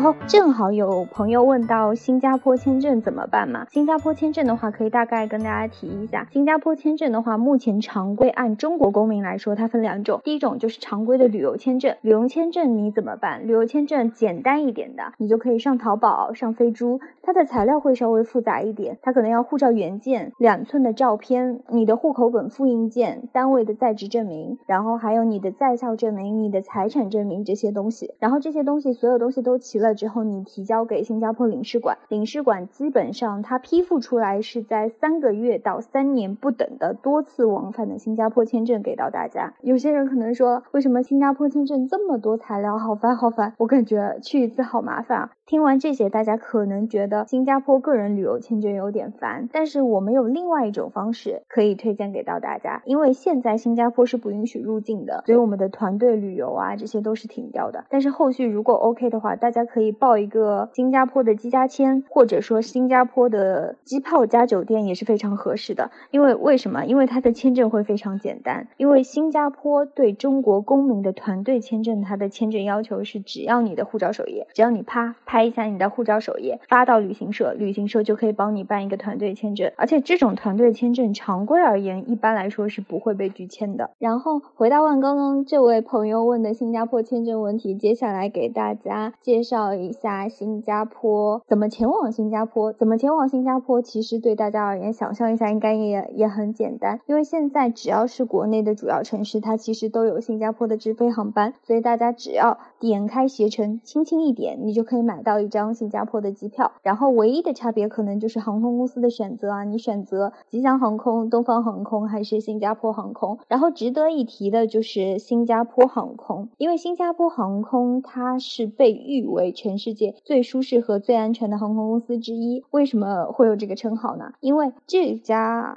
[0.00, 3.66] 然后正好有朋友问到新加坡签证怎么办嘛？
[3.70, 13.46] 新加坡签证的话，可以大概跟大家提一下，新加坡签证的话，目前常规按中国公民来说，它分两种，第一种就是常规的旅游签证，旅游签证你怎么办？
[13.46, 39.54] 旅游签证简单一点的，你就可以上淘宝、上飞猪，它的材料会稍微复杂一点，它可能要护照原件、两寸的照片、你的户口本复印件、单位的在职证明，然后还有你的在校证明、你的财产证明这些东西，然后这些东西所有东西都齐了之后，你提交给新加坡领事馆，领事馆基本上它批复出来是在三个月到三年不等的多次往返的新加坡签证给到大家。
[39.62, 43.54] 有些人可能说，为什么新加坡签证这么多材料，好烦好烦？
[43.58, 45.30] 我感觉去一次好麻烦啊。
[45.46, 52.82] 听完这些，大家可能觉得新加坡个人旅游签证有点烦，但是我们有另外一种方式可以推荐给到大家。
[52.84, 57.84] 因为现在新加坡是不允许入境的，所以我们的团队旅游啊这些都是停掉的。
[57.88, 65.90] 但是后续如果 OK 的话，大家可以报一个新加坡的机加签，或者说新加坡的机票加酒店也是非常合适的。
[66.12, 66.84] 因为为什么？
[66.84, 68.68] 因为它的签证会非常简单。
[68.76, 75.40] 因为新加坡对中国公民的团队签证，它的签证要求是只要你的护照首页，只要你啪拍。
[75.40, 79.72] 拍一下你的护照首页，发到旅行社，旅行社就可以帮你办一个团队签证。
[79.76, 83.90] 而且这种团队签证，常规而言，一般来说是不会被拒签的。
[83.98, 92.72] 然后回答完刚刚这位朋友问的新加坡签证问题，接下来给大家介绍一下新加坡怎么前往新加坡。
[92.72, 93.80] 怎么前往新加坡？
[93.80, 105.20] 其实对大家而言，想象一下应该也也很简单，因为现在只要是国内的主要城市，它其实都有新加坡的直飞航班，所以大家只要点开携程，轻轻一点，你就可以买。
[105.22, 113.38] 到一张新加坡的机票，然后唯一的差别可能就是航空公司的选择啊，你选择吉祥航空、东方航空还是新加坡航空？
[113.48, 122.64] 然后值得一提的就是新加坡航空，因为新加坡航空它是被誉为全世界最舒适和最安全的航空公司之一。
[122.70, 124.32] 为什么会有这个称号呢？
[124.40, 125.76] 因为这家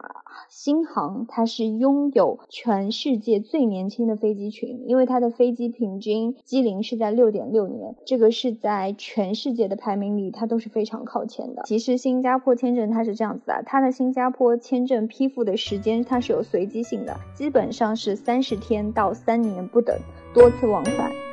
[0.50, 9.34] 新航它是拥有全世界最年轻的飞机群，因为它的飞机平均机龄是在六点六年，这个是在全。
[9.34, 11.64] 世界的排名里，它都是非常靠前的。
[11.66, 19.98] 其实新加坡签证它是这样子的，它的新加坡签证批复的时间它是有随机性的，基本上是三十天到三年不等，
[20.36, 21.33] 多次往返。